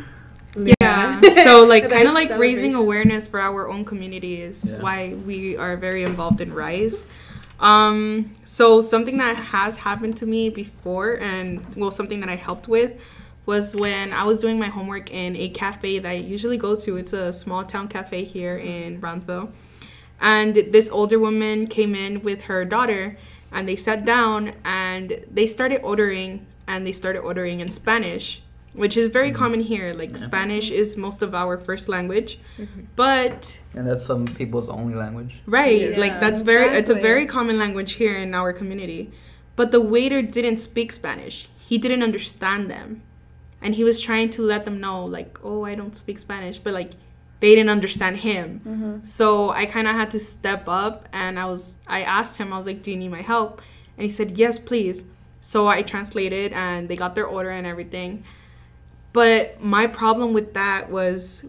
[0.81, 1.21] Yeah.
[1.45, 4.81] so like kind of like raising awareness for our own community is Yeah.
[4.81, 7.07] why we are very involved in Rise.
[7.59, 12.69] Um, so something that has happened to me before, and well, something that I helped
[12.69, 12.93] with,
[13.51, 16.97] was when I was doing my homework in a cafe that I usually go to.
[16.97, 19.51] It's a small town cafe here in Brownsville,
[20.21, 23.19] and this older woman came in with her daughter,
[23.51, 28.41] and they sat down and they started ordering, and they started ordering in Spanish,
[28.83, 29.43] which is very mm-hmm.
[29.43, 29.89] common here.
[29.95, 32.83] Like Spanish is most of our first language, mm-hmm.
[32.95, 35.33] but And that's some people's only language.
[35.45, 35.91] Right.
[35.91, 39.11] Yeah, like that's very it's a very common language here in our community.
[39.57, 41.49] But the waiter didn't speak Spanish.
[41.69, 43.03] He didn't understand them.
[43.63, 46.73] And he was trying to let them know like, "Oh, I don't speak Spanish." But
[46.75, 46.93] like
[47.41, 48.61] they didn't understand him.
[48.67, 49.05] Mm-hmm.
[49.05, 52.57] So I kind of had to step up and I was I asked him I
[52.57, 53.61] was like, "Do you need my help?"
[53.97, 55.05] And he said, "Yes, please."
[55.41, 58.25] So I translated and they got their order and everything.
[59.13, 61.45] But my problem with that was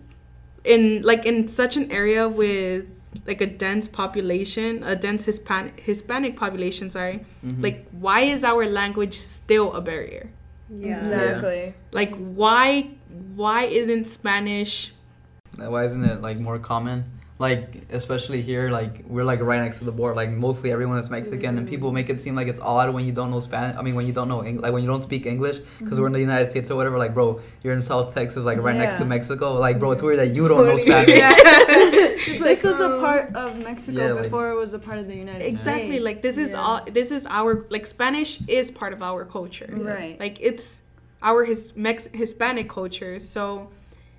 [0.64, 2.86] in like in such an area with
[3.28, 7.26] like a dense population, a dense Hispanic Hispanic population, sorry.
[7.46, 7.62] Mhm.
[7.62, 10.30] Like why is our language still a barrier?
[10.72, 10.98] Yeah.
[10.98, 11.74] Exactly.
[11.92, 12.92] Like why
[13.36, 14.94] why isn't Spanish
[15.58, 17.04] Why isn't it like more common?
[17.40, 20.16] Like especially here, like we're like right next to the border.
[20.16, 23.12] Like mostly everyone is Mexican, and people make it seem like it's odd when you
[23.12, 23.76] don't know Spanish.
[23.76, 26.06] I mean, when you don't know Eng- like when you don't speak English, because we're
[26.06, 26.30] in the mm-hmm.
[26.30, 27.00] United States or whatever.
[27.00, 29.58] Like, bro, you're in South Texas, like right next to Mexico.
[29.58, 31.18] Like, bro, it's weird that you don't know Spanish.
[32.48, 35.16] this was a part of Mexico Yeah, like- before it was a part of the
[35.16, 35.68] United exactly States.
[35.68, 36.00] Exactly.
[36.00, 36.62] Like this is Yeah.
[36.62, 39.70] all this is our like Spanish is part of our culture.
[39.72, 40.20] Right.
[40.20, 40.82] Like it's
[41.22, 43.20] our his Mex- Hispanic culture.
[43.20, 43.70] So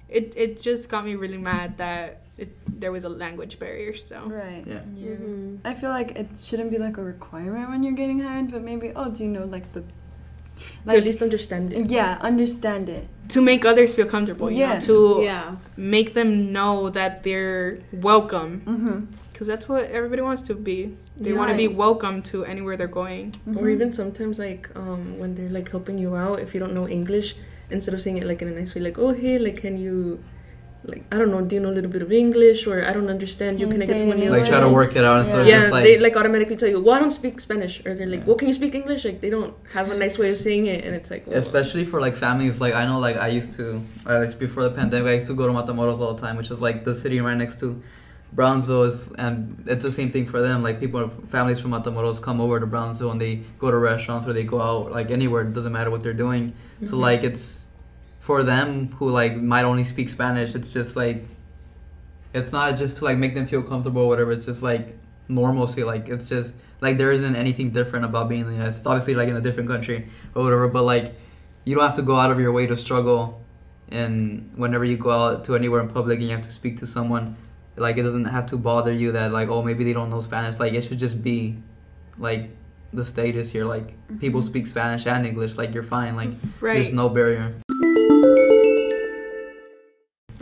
[0.08, 3.94] it it just got me really mad that it, there was a language barrier.
[3.94, 4.64] So Right.
[4.66, 4.80] Yeah.
[4.80, 5.58] Mhm.
[5.64, 8.92] I feel like it shouldn't be like a requirement when you're getting hired, but maybe
[8.96, 9.82] oh, do you know like the
[10.86, 11.90] to at least understand it.
[11.90, 13.08] yeah, understand it.
[13.34, 14.86] To make others feel comfortable, you Yes.
[14.88, 15.56] know, to Yeah.
[15.76, 18.96] make them know that they're welcome Mm-hmm.
[19.30, 20.78] because that's what everybody wants to be.
[21.24, 23.24] They want to be welcome to anywhere they're going.
[23.58, 26.86] Or even sometimes like um, when they're like helping you out, if you don't know
[26.88, 27.28] English,
[27.70, 30.18] instead of saying it like in a nice way, like oh hey, like can you,
[30.84, 33.08] like I don't know, do you know a little bit of English or I don't
[33.08, 33.66] understand you?
[33.68, 34.40] Can Can, you I get say it somebody else?
[34.40, 36.68] Like try to work it out instead of yeah, just like they like automatically tell
[36.68, 38.26] you, well, I don't speak Spanish, or they're like, Yeah.
[38.26, 39.04] well, can you speak English?
[39.04, 41.84] Like they don't have a nice way of saying it, and it's like, well, especially
[41.84, 43.64] for like families like i know like i used to
[44.06, 46.50] at least before the pandemic i used to go to matamoros all the time which
[46.50, 47.80] is like the city right next to
[48.32, 52.40] brownsville is and it's the same thing for them like people families from matamoros come
[52.40, 55.52] over to brownsville and they go to restaurants or they go out like anywhere it
[55.52, 57.00] doesn't matter what they're doing so Mhm.
[57.00, 57.66] like it's
[58.22, 61.18] for them who like might only speak spanish it's just like
[62.32, 64.96] it's not just to like make them feel comfortable or whatever it's just like
[65.28, 65.84] normalcy.
[65.84, 68.86] Like it's just like there isn't anything different about being in the United States.
[68.86, 71.14] Obviously, like in a different country or whatever, but like
[71.64, 73.40] you don't have to go out of your way to struggle.
[73.90, 76.86] And whenever you go out to anywhere in public and you have to speak to
[76.86, 77.36] someone,
[77.76, 80.58] like it doesn't have to bother you that like oh maybe they don't know Spanish.
[80.58, 81.56] Like it should just be
[82.18, 82.50] like
[82.92, 83.64] the status here.
[83.64, 84.48] Like people mm-hmm.
[84.48, 85.56] speak Spanish and English.
[85.56, 86.16] Like you're fine.
[86.16, 86.30] Like
[86.60, 86.74] Right.
[86.74, 87.54] there's no barrier.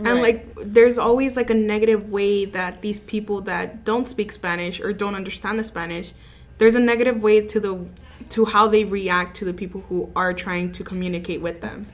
[0.06, 4.80] And like there's always like a negative way that these people that don't speak Spanish
[4.80, 6.12] or don't understand the Spanish,
[6.58, 7.86] there's a negative way to the
[8.30, 11.86] to how they react to the people who are trying to communicate with them.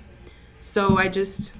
[0.61, 1.53] So I just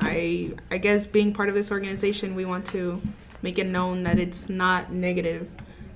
[0.00, 3.00] I I guess being part of this organization we want to
[3.42, 5.48] make it known that it's not negative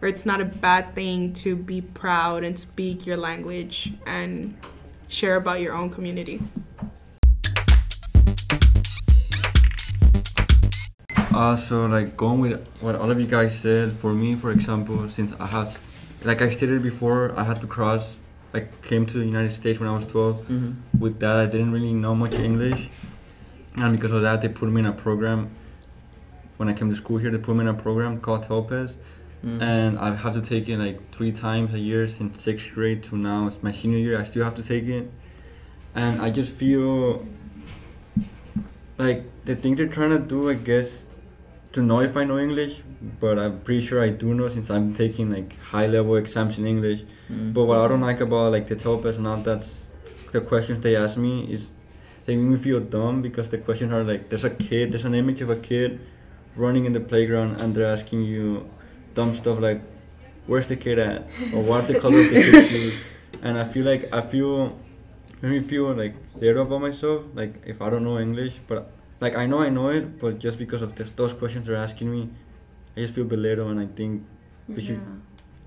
[0.03, 4.57] or it's not a bad thing to be proud and speak your language and
[5.09, 6.41] share about your own community.
[11.37, 15.09] Uh, so like going with what all of you guys said, for me, for example,
[15.11, 15.69] since I have,
[16.25, 18.05] like I stated before, I had to cross.
[18.55, 20.41] I came to the United States when I was 12.
[20.41, 20.99] Mm-hmm.
[20.99, 22.89] With that, I didn't really know much English,
[23.77, 25.51] and because of that, they put me in a program.
[26.57, 28.95] When I came to school here, they put me in a program called TELPAS,
[29.45, 29.61] Mm-hmm.
[29.63, 33.17] and I have to take it like three times a year since sixth grade to
[33.19, 33.47] now.
[33.47, 34.19] It's my senior year.
[34.19, 35.13] I still have to take it,
[35.95, 37.27] and I just feel
[38.97, 40.49] like the thing they're trying to do.
[40.49, 41.09] I guess
[41.77, 42.81] to know if I know English,
[43.21, 46.67] but I'm pretty sure I do know since I'm taking like high level exams in
[46.67, 47.01] English.
[47.03, 47.53] Mm-hmm.
[47.53, 49.93] But what I don't like about like the TELPAS and all that's
[50.33, 51.73] the questions they ask me is
[52.25, 55.15] they make me feel dumb because the questions are like there's a kid, there's an
[55.15, 56.01] image of a kid
[56.57, 58.69] running in the playground and they're asking you
[59.15, 59.83] dumb stuff like
[60.47, 62.95] where's the kid at or what are the colors of the kid's shoes
[63.43, 64.79] and I feel like I feel
[65.43, 69.35] make me feel like little about myself like if I don't know English but like
[69.37, 72.29] I know I know it but just because of this, those questions they're asking me
[72.97, 74.25] I just feel belittled and I think
[74.69, 75.01] we should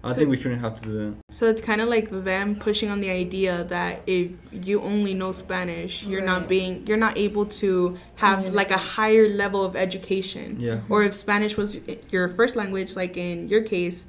[0.03, 1.13] I So- think we shouldn't have to do that.
[1.31, 5.33] So it's kind of like them pushing on the idea that if you only know
[5.33, 10.55] Spanish, you're not being you're not able to have like a higher level of education.
[10.57, 10.79] Yeah.
[10.87, 11.79] Or if Spanish was
[12.11, 14.05] your first language, like in your case,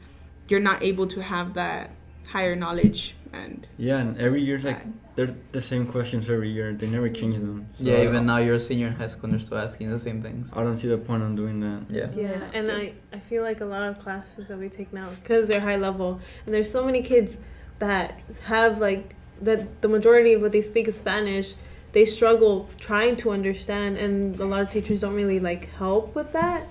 [0.49, 1.91] you're not able to have that
[2.29, 4.87] higher knowledge and Yeah, and every year like that.
[5.21, 6.73] They're the same questions every year.
[6.73, 7.67] They never change them.
[7.75, 9.99] So yeah, even now you're a senior in high school and they're still asking the
[9.99, 10.51] same things.
[10.57, 11.83] I don't see the point on doing that.
[11.91, 12.09] Yeah.
[12.15, 15.47] Yeah, and I, I feel like a lot of classes that we take now because
[15.49, 17.37] they're high level and there's so many kids
[17.81, 21.55] that have like that the majority of what they speak is Spanish.
[21.93, 26.33] They struggle trying to understand, and a lot of teachers don't really like help with
[26.33, 26.67] that.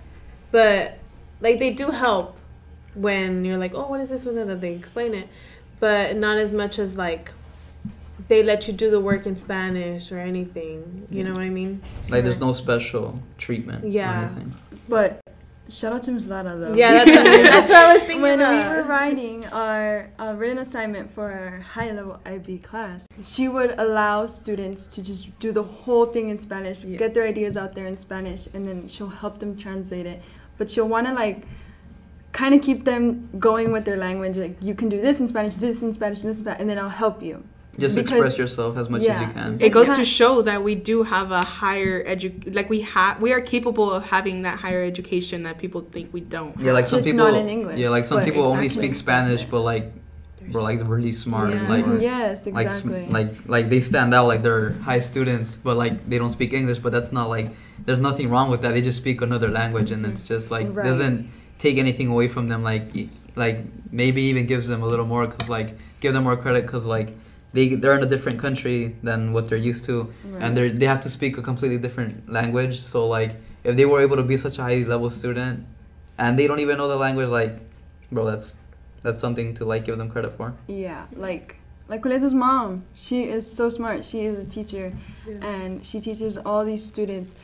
[0.50, 0.98] But
[1.40, 2.36] like they do help
[2.96, 4.26] when you're like, oh, what is this?
[4.26, 4.60] What is that?
[4.60, 5.28] They explain it,
[5.80, 7.32] but not as much as like
[8.28, 11.08] they let you do the work in Spanish or anything.
[11.10, 11.82] You know what I mean?
[12.10, 13.86] Like there's no special treatment.
[13.86, 14.22] Yeah.
[14.22, 14.56] Or anything.
[14.88, 15.22] But
[15.70, 16.28] shout out to Ms.
[16.28, 16.74] Lara though.
[16.74, 18.22] Yeah, that's what, that's what I was thinking.
[18.22, 18.76] when we about.
[18.76, 24.26] were writing our uh, written assignment for our high level IB class, she would allow
[24.26, 27.98] students to just do the whole thing in Spanish, get their ideas out there in
[27.98, 30.22] Spanish, and then she'll help them translate it.
[30.58, 31.46] But she'll want to like
[32.32, 34.38] kind of keep them going with their language.
[34.38, 36.70] Like you can do this in Spanish, do this in Spanish, this in Spanish, and
[36.70, 37.44] then I'll help you.
[37.80, 39.58] Just Because- express yourself as much as you can.
[39.60, 43.32] it goes to show that we do have a higher edu like we have we
[43.36, 46.54] are capable of having that higher education that people think we don't.
[46.60, 47.26] Yeah, like some Just people.
[47.32, 49.86] not in English, yeah, like some but people only speak Spanish, but like,
[50.52, 51.54] bro, like really smart.
[51.54, 51.70] Yeah.
[51.76, 53.06] Like, yes, exactly.
[53.18, 54.28] like, like they stand out.
[54.28, 56.80] Like they're high students, but like they don't speak English.
[56.80, 57.48] But that's not like.
[57.86, 58.72] There's nothing wrong with that.
[58.76, 60.86] They just speak another language, and it's just like Right.
[60.86, 62.62] doesn't take anything away from them.
[62.72, 62.86] Like,
[63.36, 63.58] like
[63.92, 65.70] maybe even gives them a little more, cause like
[66.02, 67.10] give them more credit, cause like.
[67.52, 71.02] They, they're in a different country than what they're used to and they they have
[71.02, 72.80] to speak a completely different language.
[72.82, 75.66] So like if they were able to be such a high level student,
[76.18, 77.60] and they don't even know the language, like,
[78.12, 78.56] bro, that's
[79.02, 80.56] that's something to like give them credit for.
[80.68, 81.58] Yeah, like
[81.88, 82.86] like Coleta's mom.
[82.96, 84.06] She is so smart.
[84.06, 84.94] She is a teacher,
[85.42, 87.36] and she teaches all these students.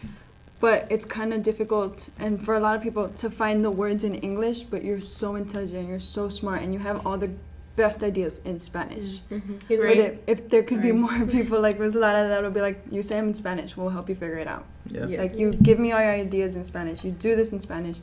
[0.62, 4.04] But it's kind of difficult, and for a lot of people, to find the words
[4.04, 4.64] in English.
[4.64, 7.34] But you're so intelligent, you're so smart, and you have all the
[7.76, 9.20] best ideas in Spanish.
[9.32, 9.54] Mm-hmm.
[9.70, 9.98] You know, But Right.
[9.98, 11.96] if, if there could be more people like Ms.
[11.96, 14.48] Lara that will be like, you say them in Spanish, we'll help you figure it
[14.48, 14.66] out.
[14.88, 15.08] Yeah.
[15.08, 15.22] Yeah.
[15.22, 17.98] Like you give me all your ideas in Spanish, you do this in Spanish,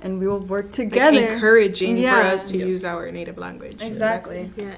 [0.00, 1.18] and we will work Like, together.
[1.26, 2.14] encouraging Yeah.
[2.30, 3.80] for us to use our native language.
[3.82, 4.50] exactly.
[4.56, 4.76] Yeah.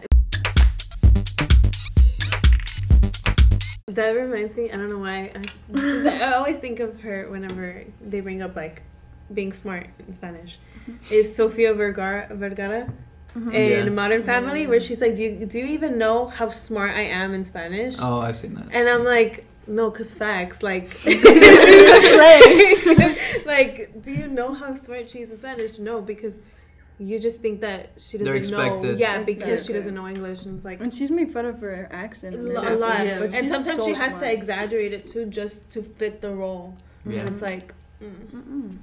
[3.88, 4.70] That reminds me.
[4.70, 5.32] I don't know why.
[5.34, 8.82] I, I always think of her whenever they bring up like
[9.34, 10.58] being smart in Spanish.
[10.88, 11.14] Mm-hmm.
[11.14, 12.90] Is Sofia Vergara Vergara
[13.34, 13.88] in Yeah.
[13.88, 17.34] Modern Family, where she's like, "Do you do you even know how smart I am
[17.34, 18.68] in Spanish?" Oh, I've seen that.
[18.72, 20.62] And I'm like, no, cause facts.
[20.62, 20.90] Like,
[23.46, 25.78] like, do you know how smart she is in Spanish?
[25.78, 26.38] No, because
[26.98, 28.60] you just think that she doesn't know.
[28.60, 28.98] expected.
[28.98, 31.88] Yeah, because she doesn't know English, and it's like And she's made fun of her
[31.90, 32.36] accent.
[32.36, 33.04] a and lot.
[33.04, 33.18] Yeah.
[33.20, 34.24] but And sometimes so she has smart.
[34.24, 36.76] to exaggerate it too, just to fit the role.
[37.06, 37.20] Yeah.
[37.20, 37.72] And it's like,
[38.02, 38.76] mm.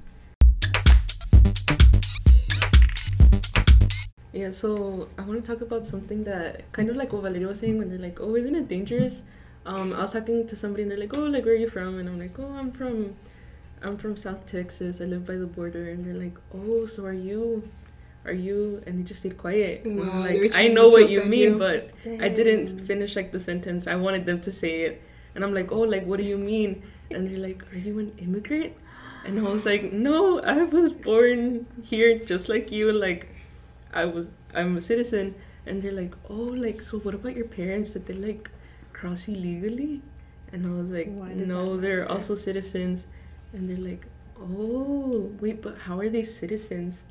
[4.32, 7.60] Yeah, so I want to talk about something that kind of like what Valeria was
[7.60, 9.24] saying when they're like, "Oh, isn't it dangerous?"
[9.66, 11.98] Um, I was talking to somebody and they're like, "Oh, like where are you from?"
[11.98, 13.16] And I'm like, "Oh, I'm from,
[13.82, 15.02] I'm from South Texas.
[15.02, 17.68] I live by the border." And they're like, "Oh, so are you,
[18.26, 19.86] are you?" And they just stayed quiet.
[19.86, 21.58] And I'm Wow, they were like, I know what you mean, you.
[21.58, 23.88] but I didn't finish like the sentence.
[23.88, 25.02] I wanted them to say it,
[25.34, 28.14] and I'm like, "Oh, like what do you mean?" And they're like, "Are you an
[28.20, 28.74] immigrant?"
[29.26, 32.92] And I was like, "No, I was born here just like you.
[32.94, 33.28] Like,
[33.94, 35.36] I was, I'm a citizen."
[35.66, 37.00] And they're like, "Oh, like so?
[37.00, 37.92] What about your parents?
[37.92, 38.50] Did they like
[38.94, 40.02] cross illegally?"
[40.52, 43.08] And I was like, "No, they're also citizens."
[43.54, 44.08] And they're like,
[44.40, 47.02] "Oh, wait, but how are they citizens?"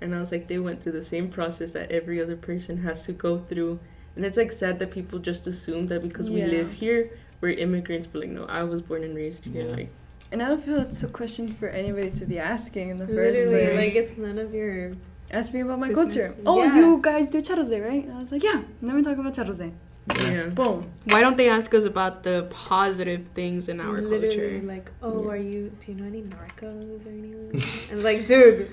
[0.00, 3.04] And I was like, "They went through the same process that every other person has
[3.06, 3.78] to go through."
[4.16, 7.10] And it's like sad that people just assume that because we live here,
[7.40, 8.06] we're immigrants.
[8.06, 9.66] But like, no, I was born and raised here.
[9.66, 9.76] Yeah.
[9.76, 9.90] Like,
[10.32, 13.40] And I don't feel it's a question for anybody to be asking in the first
[13.44, 13.76] literally, place.
[13.76, 14.94] like it's none of your.
[15.32, 16.14] Ask me about my Business.
[16.14, 16.34] culture.
[16.44, 16.76] Oh, Yeah.
[16.76, 18.04] you guys do Charro Days, right?
[18.04, 18.62] And I was like, yeah.
[18.82, 19.74] Let me talk about Charro Days.
[20.22, 20.46] yeah.
[20.48, 20.90] Boom.
[21.04, 24.28] Why don't they ask us about the positive things in our literally,
[24.58, 24.60] culture?
[24.66, 25.30] like, oh, Yeah.
[25.30, 25.72] are you?
[25.78, 27.90] Do you know any narcos or anything?
[27.92, 28.72] and like, dude,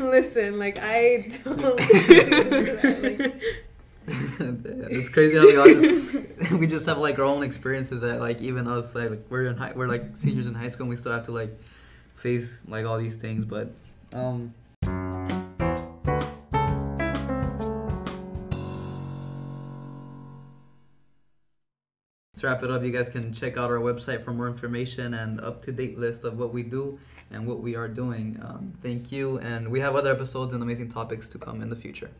[0.00, 1.58] listen, like I don't.
[1.62, 3.42] like,
[4.06, 8.40] it's crazy how we all just we just have like our own experiences that like
[8.42, 11.12] even us like we're in high, we're like seniors in high school and we still
[11.12, 11.56] have to like
[12.14, 13.70] face like all these things but
[14.12, 14.52] um
[22.44, 22.82] wrap it up.
[22.82, 26.24] You guys can check out our website for more information and up to date list
[26.24, 26.98] of what we do
[27.30, 28.38] and what we are doing.
[28.42, 31.76] Um, thank you and we have other episodes and amazing topics to come in the
[31.76, 32.10] future